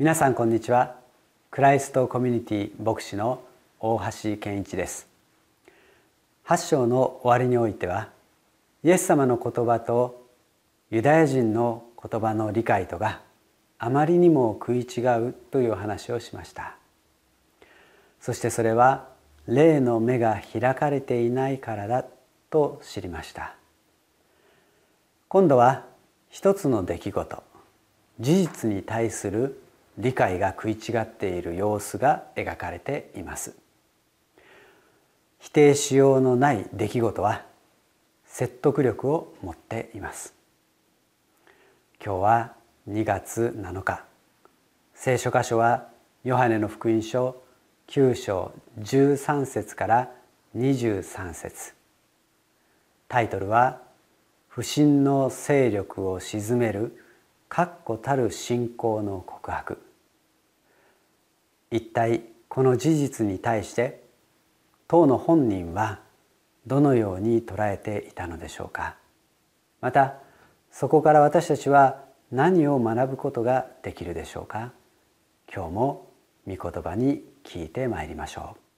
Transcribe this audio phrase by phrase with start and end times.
[0.00, 0.94] 皆さんこんにちは。
[1.50, 3.42] クライストコミュニティ牧師の
[3.80, 5.08] 大橋健一です。
[6.46, 8.08] 8章の終わりにおいては
[8.84, 10.24] イエス様の言葉と
[10.92, 13.22] ユダヤ人の言葉の理解とが
[13.80, 16.76] あまりにも食い違うという話をしました。
[18.20, 19.08] そしてそれは
[19.48, 22.04] 霊の目が開かれていないからだ
[22.50, 23.56] と知りました。
[25.26, 25.86] 今度は
[26.30, 27.42] 一つの出来事
[28.20, 29.60] 事実に対する
[29.98, 33.56] 理解が食い違っている様子が描かれています。
[35.40, 37.44] 否定しようのない出来事は
[38.24, 40.34] 説得力を持っています。
[42.04, 42.52] 今日は
[42.88, 44.04] 2月7日。
[44.94, 45.88] 聖書箇所は
[46.22, 47.42] ヨハネの福音書
[47.88, 50.10] 9章13節から
[50.56, 51.74] 23節。
[53.08, 53.82] タイトルは
[54.48, 57.04] 「不信の勢力を鎮める
[57.48, 59.78] 確固たる信仰の告白」
[61.70, 64.02] 一体この事実に対して
[64.86, 66.00] 当の本人は
[66.66, 68.96] どのように捉えていたのでしょうか。
[69.80, 70.16] また
[70.70, 74.72] そこから私たちは何を学ぶことができるでしょうか。
[75.52, 76.10] 今日も
[76.46, 78.68] 御言葉に聞いてまいりましょう。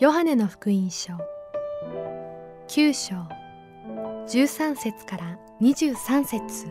[0.00, 1.12] ヨハネの福音書。
[2.66, 3.41] 9章。
[4.26, 6.66] 13節から23節。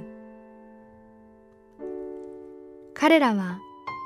[2.93, 3.59] 彼らは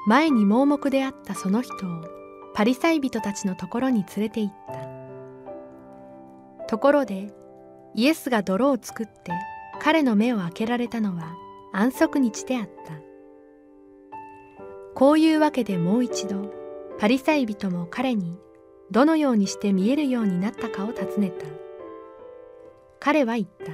[0.07, 1.77] 前に盲目であったその人を
[2.55, 6.65] パリサイ人たちのところに連れて行った。
[6.67, 7.31] ところで
[7.93, 9.31] イエスが泥を作って
[9.79, 11.35] 彼の目を開けられたのは
[11.71, 12.93] 安息日であった。
[14.95, 16.51] こういうわけでもう一度
[16.97, 18.39] パリサイ人も彼に
[18.89, 21.64] どのようにして見えるようになったかを尋ねた。
[23.05, 23.71] 彼は言った。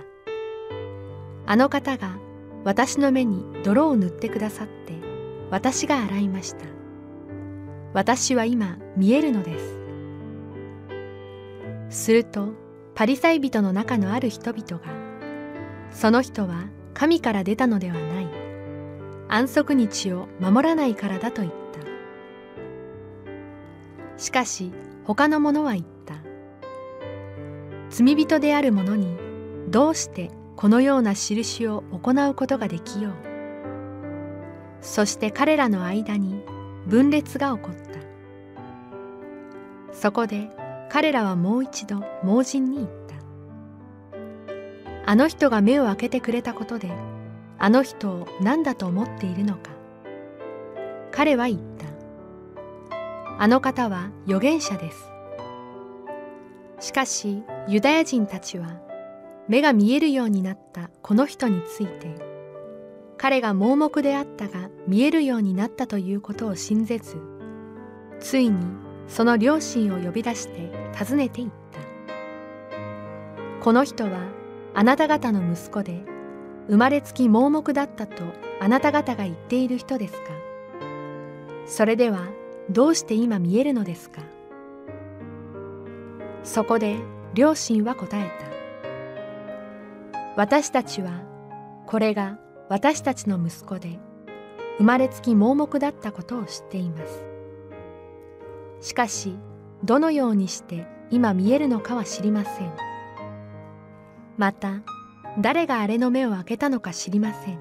[1.45, 2.17] あの方が
[2.65, 4.93] 私の目に泥を塗ってくださって
[5.49, 6.65] 私が洗いました。
[7.93, 9.57] 私は今見えるので
[11.89, 12.01] す。
[12.03, 12.49] すると
[12.93, 14.81] パリサイ人の中のある人々が
[15.91, 18.27] その人は神から出たのではない。
[19.29, 21.79] 安息日を守らないからだと言った。
[24.21, 24.73] しかし
[25.05, 26.15] 他の者は言った。
[27.89, 29.20] 罪人である者に
[29.69, 33.13] どうしてこのような印を行うことができよう。
[34.81, 36.43] そして彼らの間に
[36.87, 37.81] 分裂が起こった。
[39.93, 40.49] そこで
[40.89, 43.01] 彼らはもう一度盲人に言った。
[45.05, 46.91] あの人が目を開けてくれたことで
[47.57, 49.71] あの人を何だと思っているのか。
[51.11, 51.85] 彼は言った。
[53.37, 55.11] あの方は預言者です。
[56.79, 58.79] しかしユダヤ人たちは
[59.47, 62.15] 目が見えるようになったこの人について
[63.17, 67.17] 彼が盲目であったが見えるようになったということを信ぜず
[68.19, 68.57] ついに
[69.07, 71.61] その両親を呼び出して尋ねていった。
[73.61, 74.19] この人は
[74.73, 76.01] あなた方の息子で
[76.67, 78.23] 生まれつき盲目だったと
[78.59, 80.19] あなた方が言っている人ですか。
[81.67, 82.27] それでは
[82.69, 84.21] どうして今見えるのですか。
[86.43, 86.97] そこで
[87.33, 88.50] 両親は答えた。
[90.37, 91.21] 私たちは
[91.87, 93.99] これが私たちの息子で
[94.77, 97.25] 生まれつき盲目だったことを知っています。
[98.79, 99.35] しかし
[99.83, 102.71] どのようにして今見えるのかは知りません。
[104.37, 104.81] また
[105.39, 107.59] 誰があれの目を開けたのか知りません。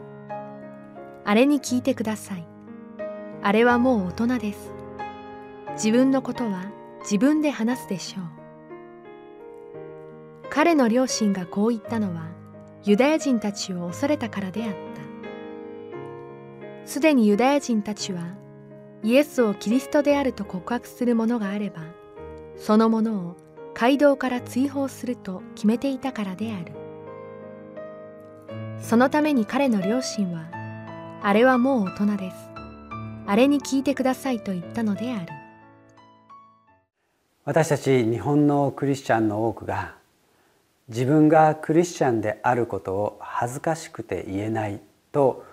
[1.25, 2.47] あれに聞いてください。
[3.43, 4.73] あれはもう大人です。
[5.73, 6.71] 自分のことは
[7.01, 8.25] 自分で話すでしょう。
[10.51, 12.40] 彼の両親がこう言ったのは
[12.83, 14.79] ユダヤ人たちを恐れたからであった。
[16.87, 18.23] すでにユダヤ人たちは
[19.03, 21.83] イエスをキリストであると告白する者があれば
[22.57, 23.37] その者を
[23.75, 26.73] 街道から追放すると決めていたからである。
[28.81, 30.49] そのために彼の両親は
[31.23, 32.37] あれはもう大人です。
[33.27, 35.27] あれに聞いてくださいと言ったのである。
[37.45, 40.00] 私たち日本のクリスチャンの多くが
[40.91, 44.81] 自分がクリスチャンであることを恥ずかしくて言えない
[45.13, 45.45] と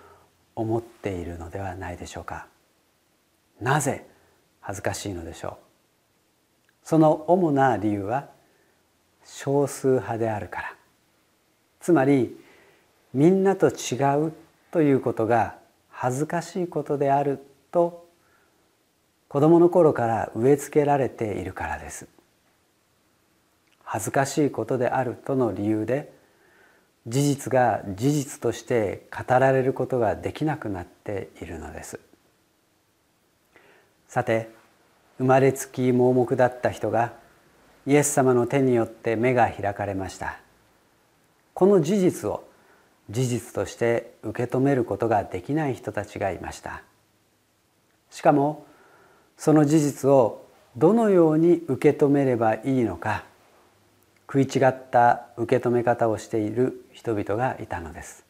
[0.56, 2.48] 思っているのではないでしょうか。
[3.60, 4.04] なぜ
[4.60, 5.54] 恥ずかしいのでしょう？
[6.82, 8.28] その主な理由は
[9.24, 10.74] 少数派であるから。
[11.80, 12.36] つまり
[13.14, 13.96] みんなと違
[14.26, 14.32] う
[14.72, 15.56] ということが
[15.88, 17.38] 恥ずかしいことである
[17.70, 18.06] と
[19.28, 22.08] 子供の頃から植え付けられているからです。
[23.90, 26.12] 恥ずかしいことであるとの理由で
[27.06, 31.98] 事実が事実として語られることができなくなっているのです。
[34.06, 34.50] さて
[35.16, 37.14] 生まれつき盲目だった人が
[37.86, 40.38] イエス様の手によって目が開かれました。
[41.54, 42.44] この事実を
[43.08, 46.82] 事実として受け止めることができない人たちがいました。
[48.10, 48.66] しかも
[49.38, 50.44] その事実を
[50.76, 53.24] どのように受け止めればいいのか
[54.30, 58.26] 食い違った受け止め方をしている人々がいたのです。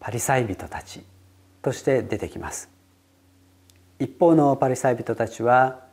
[0.00, 1.04] パリサイ人たち
[1.62, 2.68] として出てきます。
[4.00, 5.84] 一方のパリサイ人たちは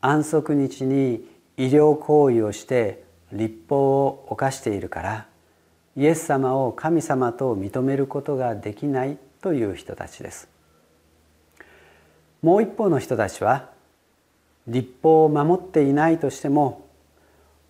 [0.00, 1.24] 安息日に
[1.56, 5.26] 医療行為をして立法を犯しているから
[5.96, 10.48] イエス様を神様と認めることができないという人たちです。
[12.42, 13.70] もう一方の人たちは
[14.66, 16.83] 立法を守っていないとしても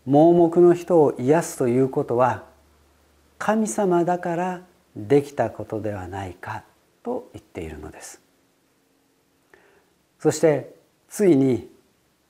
[0.06, 2.44] 盲目の人を癒すということは
[3.38, 4.60] 神様だから
[4.96, 6.64] できたことではないか
[7.02, 8.20] と言っているのです。
[10.20, 10.74] そして
[11.08, 11.70] ついに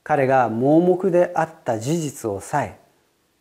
[0.03, 2.79] 彼が盲目であった事実をさえ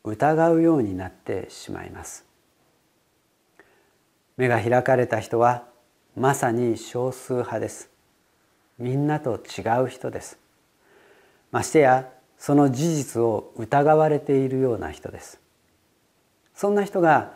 [0.05, 2.25] 疑うようになってしまいます。
[4.37, 5.65] 目が開かれた人は
[6.17, 7.91] まさに少数派です。
[8.79, 10.39] みんなと違う人です。
[11.51, 12.09] ましてや
[12.45, 15.41] その事実を疑われているような人です。
[16.55, 17.33] そんな人が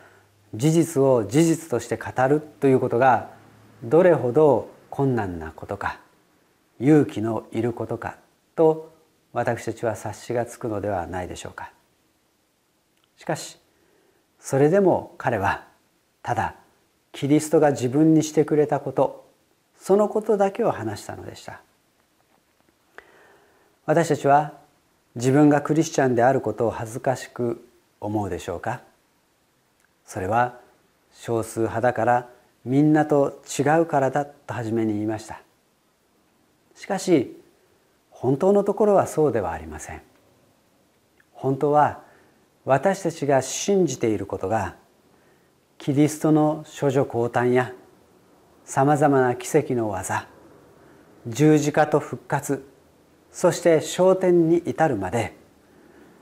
[0.55, 3.31] 事実を事実として語るということが
[3.83, 5.99] どれほど困難なことか
[6.79, 8.19] 勇気のいることか
[8.55, 8.93] と
[9.33, 11.73] 私たちは察しがつくのではないでしょうか。
[13.17, 13.59] しかし
[14.39, 15.65] それでも彼は
[16.23, 16.55] ただ
[17.13, 19.27] キリストが自分にしてくれたこと
[19.75, 21.63] そのことだけを話したのでした。
[23.87, 24.68] 私たちは
[25.19, 27.67] 自分がクリスチャンであることを恥ずかしく
[28.01, 28.83] 思うでしょうか？
[30.05, 30.61] それは
[31.13, 32.29] 少数派だから
[32.65, 35.43] みんなと違うからだと初めに言いました。
[36.77, 37.37] しかし
[38.11, 40.03] 本当のところはそうではありません。
[41.33, 42.01] 本当は
[42.65, 44.77] 私たちが信じていることが
[45.79, 47.73] キリストの処女降誕や
[48.65, 50.29] さまざまな奇跡の技
[51.27, 52.65] 十字架と復活
[53.39, 55.33] そして昇天に至るまで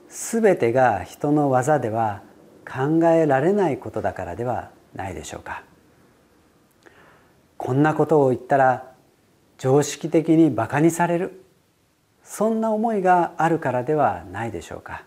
[0.07, 2.21] 全てが人の技では
[2.71, 5.63] 考えられないことだからではないでしょうか。
[7.57, 8.93] こんなことを言ったら
[9.57, 11.43] 常識的にバカにされる。
[12.23, 15.05] そんな思いがあるからではないでしょうか。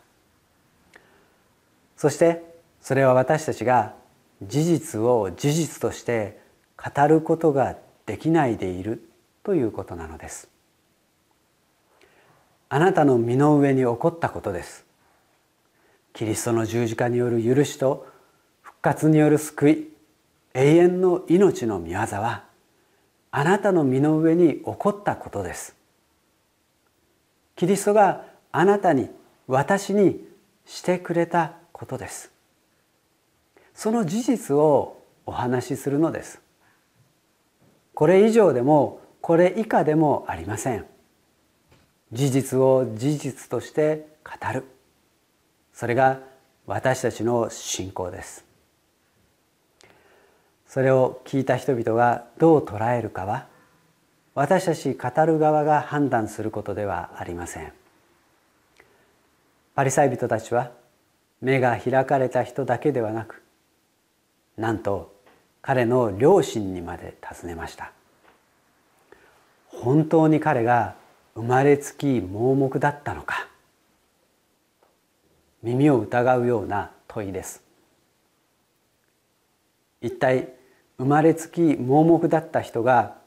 [1.95, 2.44] そして
[2.81, 3.94] それは私たちが
[4.41, 6.39] 事実を事実として
[6.75, 7.75] 語ることが
[8.07, 9.07] できないでいる
[9.44, 10.50] ということなのです。
[12.69, 14.85] あなたの身の上に起こったことです。
[16.14, 18.07] キリストの十字架による許しと
[18.61, 19.90] 復活による救い
[20.54, 22.44] 永遠の命の御業は
[23.31, 25.76] あなたの身の上に起こったことです。
[27.56, 29.09] キリストがあなたに
[29.47, 30.23] 私に
[30.66, 32.31] してくれたことです。
[33.73, 36.42] その事実をお話しするのです。
[37.95, 40.85] これ以上でもこれ以下でもありません。
[42.11, 44.66] 事実を事実として語る。
[45.73, 46.19] それが
[46.66, 48.45] 私たちの信仰です。
[50.68, 53.47] それを聞いた人々がどう捉えるかは
[54.35, 57.73] 私たち語る側が判断することではありません。
[59.73, 60.71] パリサイ人たちは
[61.42, 63.42] 目が開かれた人だけではなく
[64.57, 65.16] なんと
[65.61, 67.92] 彼の両親にまで尋ねました。
[69.68, 70.95] 本当に彼が
[71.36, 73.48] 生まれつき盲目だったのか。
[75.62, 77.64] 耳を疑うような問いです。
[80.02, 80.54] 一体
[80.98, 83.18] 生まれつき盲目だった人が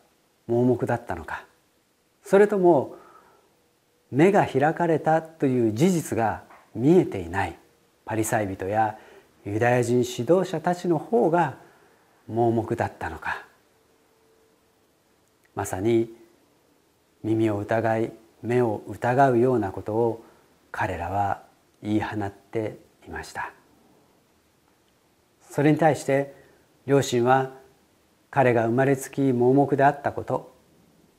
[0.46, 1.44] 盲目だったのか。
[2.24, 2.96] それとも
[4.10, 6.44] 目が開かれたという事実が
[6.74, 7.58] 見えていない。
[8.04, 8.98] パリサイ人や
[9.44, 11.56] ユダヤ人指導者たちの方が
[12.28, 13.46] 盲目だったのか。
[15.54, 16.14] まさに
[17.22, 18.12] 耳を疑い
[18.42, 20.24] 目を疑うようなことを
[20.70, 21.42] 彼らは
[21.82, 23.52] 言い放っていました。
[25.50, 26.34] それに対して
[26.86, 27.50] 両親は
[28.30, 30.54] 彼が生まれつき盲目であったこと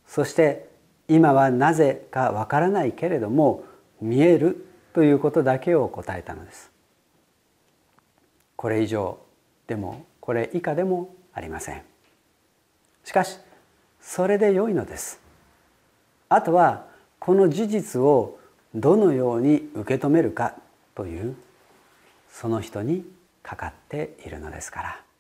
[0.08, 0.68] そして
[1.08, 3.64] 今はなぜかわからないけれども
[4.02, 6.72] 見えるということだけを答えたのです。
[8.56, 9.20] これ以上
[9.68, 11.84] でもこれ以下でもありません。
[13.04, 13.38] しかし
[14.02, 15.23] それで良いのです。
[16.36, 16.86] あとは
[17.20, 18.40] この事実を
[18.74, 20.56] どのように受け止めるか
[20.96, 21.36] という
[22.32, 23.06] その人に
[23.44, 25.13] かかっているのですから。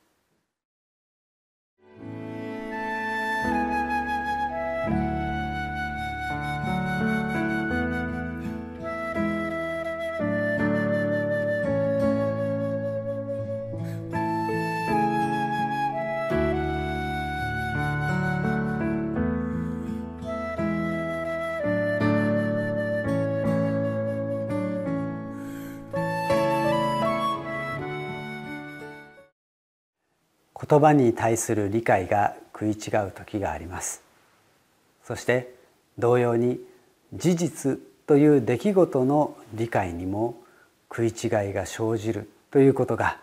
[30.70, 34.01] 言葉に対する理解が食い違う時があります。
[35.03, 35.53] そして
[35.98, 36.62] 同様に
[37.13, 40.41] 事実という出来事の理解にも
[40.89, 43.20] 食い違いが生じるということが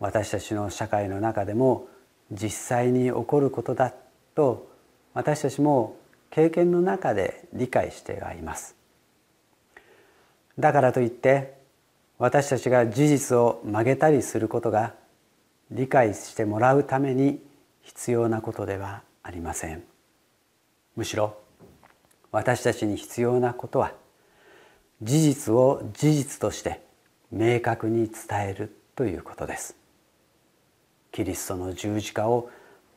[0.00, 1.86] 私たちの社会の中でも
[2.32, 3.92] 実際に起こることだ
[4.34, 4.68] と
[5.14, 5.96] 私たちも
[6.30, 8.74] 経験の中で理解してはいます。
[10.58, 11.54] だからといって
[12.18, 14.94] 私たちが事実を曲げたりすることが
[15.70, 17.42] 理解してもらうために
[17.82, 19.84] 必要なことではありません。
[20.96, 21.36] むしろ
[22.32, 23.92] 私たちに必要なことは
[25.02, 26.80] 事実を事実として
[27.30, 29.76] 明確に伝えるということです。
[31.12, 32.50] キリストの十字架を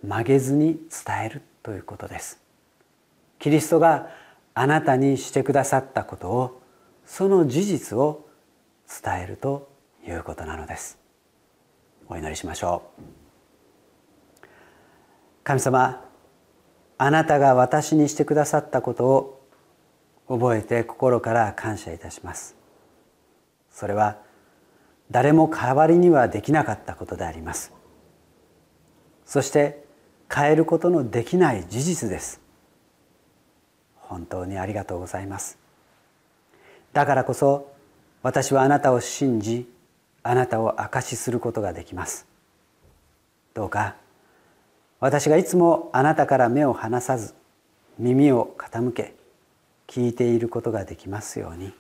[0.04, 2.40] 曲げずに伝えるということです。
[3.40, 4.10] キリストが
[4.54, 6.62] あなたにしてくださったことを
[7.06, 8.28] その事実を
[9.04, 9.70] 伝えると
[10.08, 11.01] いうことなのです。
[12.08, 13.02] お祈りしましょう。
[15.44, 16.06] 神様
[16.98, 19.42] あなたが私にしてくださったことを
[20.28, 22.56] 覚えて心から感謝いたします。
[23.72, 24.18] それは
[25.10, 27.74] 誰も代わりにはできなかったことであります。
[29.26, 29.84] そして
[30.34, 32.40] 変えることのできない事実です。
[33.96, 35.58] 本当にありがとうございます。
[36.94, 37.72] だからこそ
[38.22, 39.68] 私はあなたを信じ
[40.24, 42.28] あなたを証しすることができます。
[43.54, 43.96] どうか
[45.00, 47.34] 私がいつもあなたから目を離さず
[47.98, 49.16] 耳を傾け
[49.88, 51.74] 聞いていることができますように。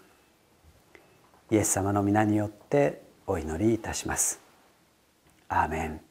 [1.51, 4.39] イエス様の皆によってお祈りいたします。
[5.47, 6.10] アーメン。